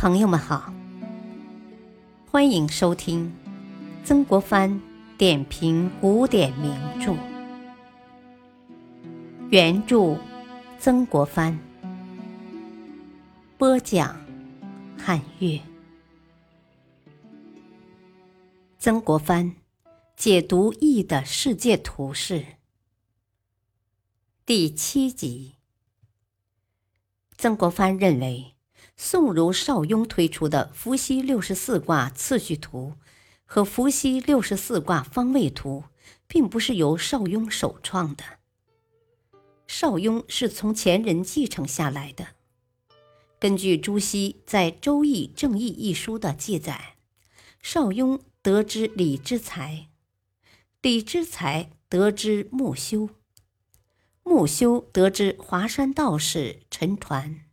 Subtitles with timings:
[0.00, 0.72] 朋友们好，
[2.30, 3.30] 欢迎收听
[4.02, 4.80] 曾国藩
[5.18, 7.14] 点评古典名著，
[9.50, 10.18] 原著
[10.78, 11.58] 曾国藩，
[13.58, 14.18] 播讲
[14.96, 15.60] 汉乐，
[18.78, 19.54] 曾国藩
[20.16, 22.46] 解读易的世界图示
[24.46, 25.56] 第七集。
[27.36, 28.54] 曾国藩认为。
[29.02, 32.96] 宋儒邵雍推出的伏羲六十四卦次序图
[33.46, 35.84] 和伏羲六十四卦方位图，
[36.28, 38.22] 并不是由邵雍首创的。
[39.66, 42.26] 邵雍是从前人继承下来的。
[43.38, 46.96] 根据朱熹在《周易正义》一书的记载，
[47.62, 49.88] 邵雍得知李之才，
[50.82, 53.08] 李之才得知穆修，
[54.22, 57.49] 穆修得知华山道士陈抟。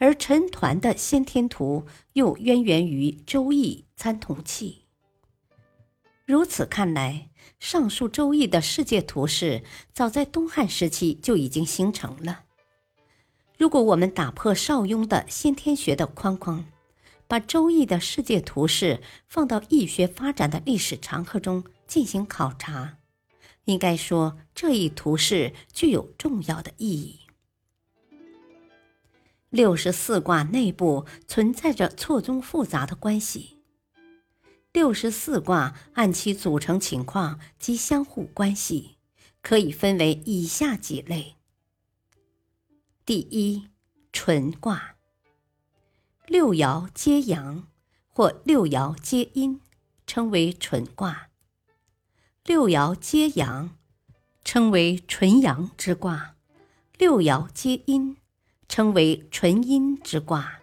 [0.00, 1.84] 而陈抟的先天图
[2.14, 4.86] 又渊源于《周易》参同契。
[6.24, 12.44] 如此看来，上述《周易》的世界图式早在东汉时期就已经形成了。
[13.58, 16.64] 如果我们打破邵雍的先天学的框框，
[17.28, 22.96] 把《周易》的世界图式放到易学发展的历史长河中进行考察，
[23.66, 27.19] 应该说这一图式具有重要的意义。
[29.50, 33.58] 六十四卦内部存在着错综复杂的关系。
[34.72, 38.98] 六十四卦按其组成情况及相互关系，
[39.42, 41.34] 可以分为以下几类：
[43.04, 43.68] 第一，
[44.12, 44.94] 纯卦，
[46.28, 47.66] 六爻皆阳
[48.06, 49.60] 或六爻皆阴，
[50.06, 51.30] 称为纯卦；
[52.44, 53.76] 六爻皆阳，
[54.44, 56.36] 称为纯阳之卦；
[56.96, 58.16] 六爻皆阴。
[58.70, 60.60] 称为纯阴之卦。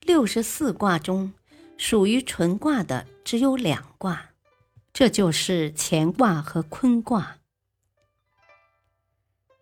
[0.00, 1.34] 六十四卦中，
[1.76, 4.30] 属于纯卦的只有两卦，
[4.90, 7.36] 这就是乾卦和坤卦。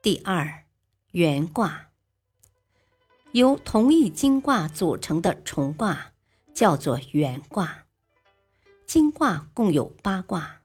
[0.01, 0.63] 第二，
[1.11, 1.89] 元卦，
[3.33, 6.13] 由同一金卦组成的重卦
[6.55, 7.87] 叫做元卦。
[8.87, 10.61] 金卦共有八卦，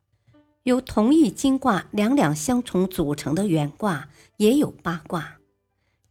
[0.61, 5.39] 由同一金卦两两相重组成的元卦也有八卦。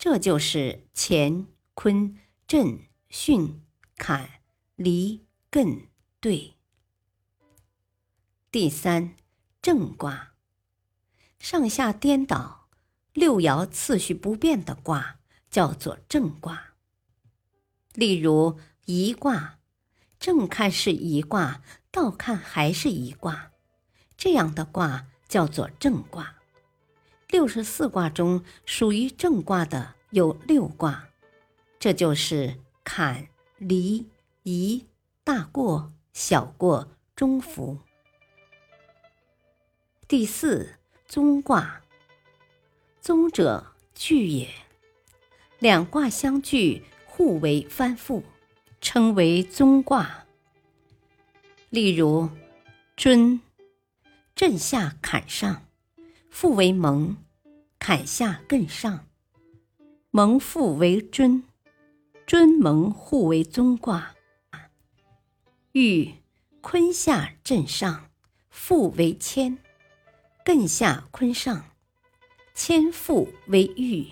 [0.05, 2.19] 这就是乾、坤、
[2.49, 3.61] 震、巽、
[3.97, 4.29] 坎、
[4.75, 5.87] 离、艮、
[6.19, 6.57] 兑。
[8.51, 9.15] 第三，
[9.63, 10.33] 正卦，
[11.39, 12.69] 上下颠倒、
[13.13, 16.75] 六爻次序不变的卦叫做正卦。
[17.95, 19.61] 例如一卦，
[20.19, 23.53] 正看是一卦，倒看还是一卦，
[24.17, 26.42] 这样的卦叫做正卦。
[27.33, 31.09] 六十四卦中属于正卦的有六卦，
[31.79, 33.27] 这就是坎、
[33.57, 34.07] 离、
[34.43, 34.85] 颐、
[35.25, 37.79] 大过、小过、中孚。
[40.07, 40.75] 第四，
[41.07, 41.81] 宗卦。
[43.01, 44.51] 宗者，聚也。
[45.59, 48.23] 两卦相聚，互为翻覆，
[48.83, 50.27] 称为宗卦。
[51.71, 52.29] 例如，
[52.95, 53.41] 尊，
[54.35, 55.65] 震下坎上。
[56.33, 57.15] 复为蒙，
[57.79, 59.07] 坎下艮上，
[60.11, 61.45] 蒙复为尊，
[62.27, 64.15] 尊蒙互为宗卦。
[65.73, 66.15] 遇
[66.63, 68.09] 坤下震上，
[68.49, 69.59] 复为谦，
[70.43, 71.67] 艮下坤上，
[72.55, 74.09] 谦复为玉，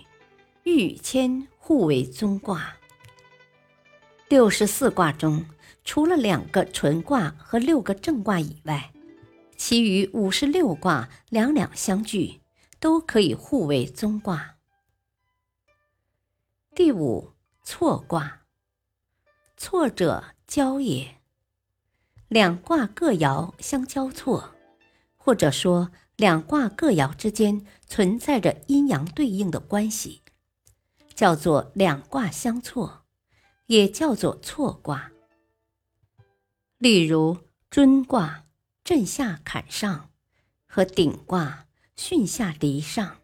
[0.65, 2.77] 玉谦互为宗卦。
[4.29, 5.47] 六十四卦中，
[5.85, 8.93] 除了两个纯卦和六个正卦以外。
[9.63, 12.41] 其余五十六卦两两相聚，
[12.81, 14.57] 都可以互为宗卦。
[16.75, 18.47] 第五错卦，
[19.59, 21.21] 错者交也。
[22.29, 24.55] 两卦各爻相交错，
[25.19, 30.23] 或者说两卦各爻之间存在着阴阳对应的关系，
[31.15, 33.05] 叫做两卦相错，
[33.67, 35.13] 也叫做错卦。
[36.79, 37.37] 例如
[37.71, 38.47] 尊卦。
[38.91, 40.11] 震下坎上，
[40.67, 43.19] 和顶卦巽下离上。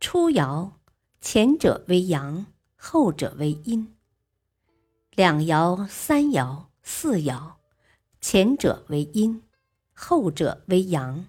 [0.00, 0.72] 初爻，
[1.20, 3.94] 前者为阳，后者为阴。
[5.12, 7.52] 两爻、三爻、四爻，
[8.20, 9.40] 前者为阴，
[9.92, 11.26] 后者为阳。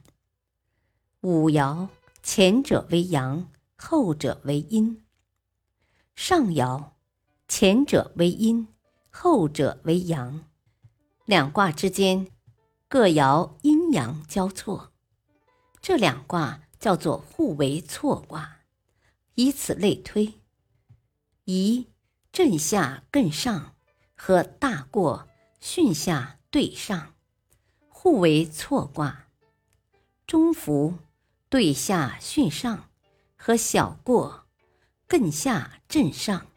[1.22, 1.90] 五爻，
[2.24, 5.06] 前者为阳，后者为阴。
[6.16, 6.94] 上爻，
[7.48, 8.68] 前者为阴，
[9.12, 10.44] 后者为阳。
[11.26, 12.32] 两卦之间。
[12.88, 14.94] 各爻阴阳交错，
[15.82, 18.60] 这两卦叫做互为错卦。
[19.34, 20.36] 以此类推，
[21.46, 21.88] 颐
[22.32, 23.76] 震下艮上
[24.16, 25.28] 和大过
[25.60, 27.16] 巽下对上，
[27.90, 29.30] 互为错卦；
[30.28, 31.00] 中孚
[31.50, 32.90] 对下巽上
[33.36, 34.46] 和小过
[35.10, 36.48] 艮下震上，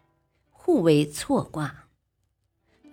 [0.51, 1.88] 互为错卦。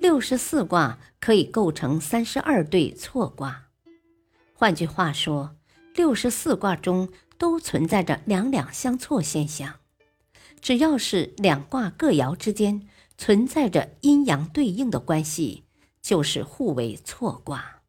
[0.05, 3.69] 六十四卦可以构成三十二对错卦。
[4.53, 5.55] 换句话说，
[5.95, 7.09] 六十四卦中
[7.39, 9.79] 都存在着两两相错现象。
[10.61, 12.87] 只要是两卦各爻之间
[13.17, 15.63] 存在着阴阳对应的关系，
[16.03, 17.81] 就是互为错卦。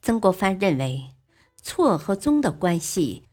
[0.00, 1.10] 曾国藩认为，
[1.60, 3.24] 错和综的关系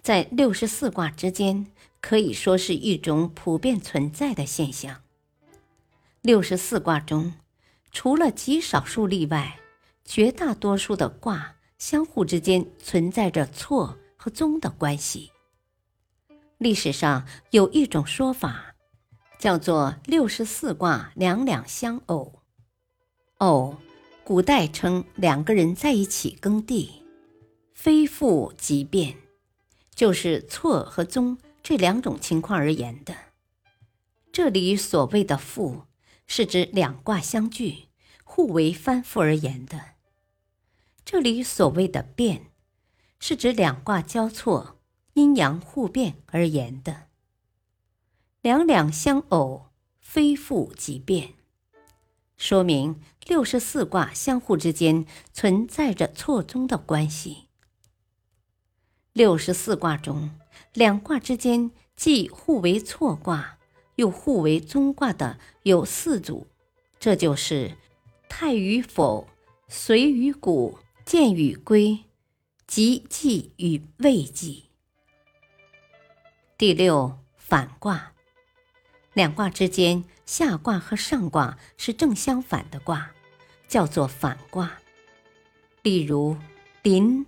[0.00, 1.66] 在六十四卦之间
[2.00, 5.00] 可以说是一种普遍存在的现象。
[6.28, 7.32] 六十四卦中，
[7.90, 9.58] 除了极少数例外，
[10.04, 15.32] 绝大多数的卦相互之间存在着错和综的关系。
[16.58, 18.74] 历史上有一种说法，
[19.38, 22.42] 叫做“六十四卦两两相偶”。
[23.38, 23.78] 偶，
[24.22, 27.04] 古代称两个人在一起耕地，
[27.72, 29.16] 非复即变，
[29.94, 33.14] 就是错和综这两种情况而言的。
[34.30, 35.84] 这里所谓的复，
[36.28, 37.88] 是指两卦相聚，
[38.22, 39.96] 互为翻覆而言的；
[41.04, 42.52] 这里所谓的变，
[43.18, 44.76] 是指两卦交错。
[45.14, 47.08] 阴阳互变而言的，
[48.40, 51.34] 两两相偶，非复即变，
[52.36, 57.48] 说明六十四卦相互之间存在着错综的关系。
[59.12, 60.38] 六十四卦中，
[60.72, 63.57] 两卦之间既互为错卦，
[63.98, 66.46] 又互为综卦的有四组，
[67.00, 67.76] 这就是
[68.28, 69.26] 太与否、
[69.66, 72.04] 随与古、见与归、
[72.64, 74.66] 吉忌与未济。
[76.56, 78.12] 第六反卦，
[79.14, 83.10] 两卦之间，下卦和上卦是正相反的卦，
[83.66, 84.78] 叫做反卦。
[85.82, 86.36] 例如，
[86.84, 87.26] 临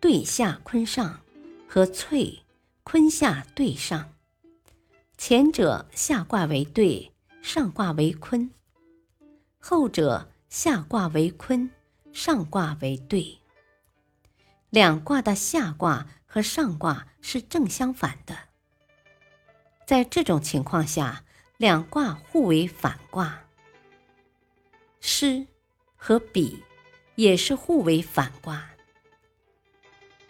[0.00, 1.20] 对下坤上
[1.68, 2.40] 和萃
[2.82, 4.14] 坤下对上，
[5.18, 7.12] 前者下卦为兑，
[7.42, 8.50] 上卦为坤；
[9.58, 11.68] 后者下卦为坤，
[12.12, 13.36] 上卦为兑。
[14.70, 18.38] 两卦的下卦和上卦是正相反的。
[19.84, 21.24] 在这种情况下，
[21.56, 23.42] 两卦互为反卦。
[25.00, 25.48] 师
[25.96, 26.62] 和比
[27.16, 28.70] 也是互为反卦。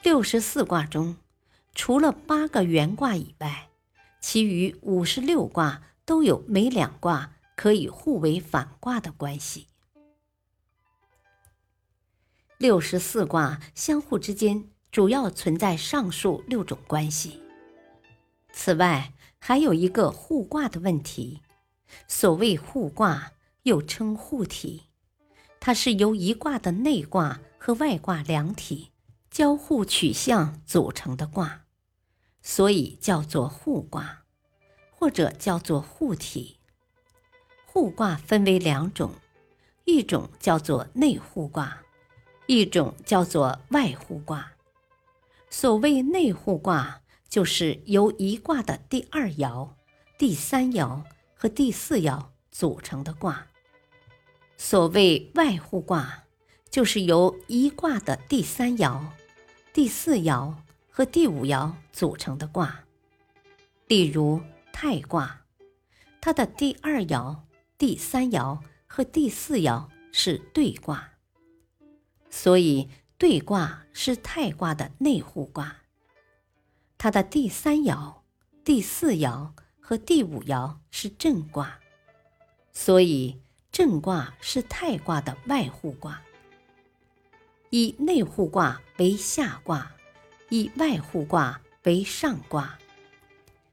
[0.03, 1.19] 六十四卦中，
[1.75, 3.68] 除了八个元卦以外，
[4.31, 9.69] 其余五十六卦都有每两卦可以互为反卦的关系。
[12.59, 17.41] 六十四卦相互之间主要存在上述六种关系。
[18.53, 21.41] 此外，还有一个互卦的问题。
[22.07, 23.33] 所谓互卦，
[23.63, 24.83] 又称互体，
[25.59, 28.91] 它是由一卦的内卦和外卦两体
[29.31, 31.65] 交互取向组成的卦，
[32.43, 34.25] 所以叫做互卦，
[34.91, 36.59] 或者叫做互体。
[37.67, 39.13] 互卦分为两种，
[39.85, 41.83] 一种叫做内互卦，
[42.47, 44.53] 一种叫做外互卦。
[45.51, 47.03] 所谓内互卦。
[47.29, 49.69] 就是由一卦的第二爻、
[50.17, 51.03] 第三爻
[51.35, 53.49] 和第四爻组成的卦。
[54.57, 56.25] 所谓外互卦，
[56.71, 59.03] 就是由一卦的第三爻、
[59.75, 60.55] 第四爻
[60.99, 62.85] 和第五爻组成的卦。
[63.87, 65.45] 例如太卦，
[66.21, 67.37] 它的第二爻、
[67.79, 71.11] 第三爻和第四爻是兑卦，
[72.31, 75.77] 所以兑卦是太卦的内互卦。
[76.99, 78.17] 它的第三爻、
[78.65, 81.79] 第四爻和第五爻是震卦，
[82.73, 83.41] 所以
[83.71, 86.21] 震卦是太卦的外互卦。
[87.71, 89.93] 以内互卦为下卦，
[90.51, 92.79] 以外互卦为上卦，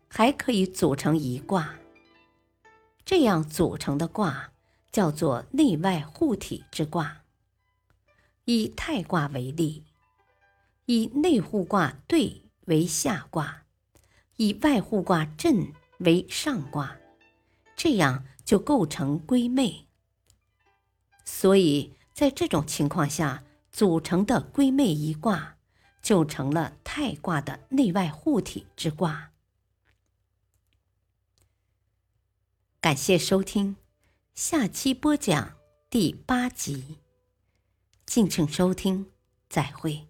[0.07, 1.75] 还可以组成一卦。
[3.03, 4.51] 这样组成的卦
[4.91, 7.21] 叫做内外互体之卦。
[8.45, 9.83] 以太卦为例，
[10.85, 12.41] 以内互卦兑。
[12.67, 13.61] 为下卦，
[14.37, 16.97] 以外互卦震为上卦，
[17.75, 19.85] 这样就构成归妹。
[21.23, 25.54] 所以在这种情况下组成的归妹一卦，
[26.05, 29.31] 就成了太卦的内外护体之卦。
[32.79, 33.75] 感谢收听，
[34.35, 35.57] 下期播讲
[35.89, 36.99] 第八集，
[38.05, 39.11] 敬请收听，
[39.49, 40.05] 再会。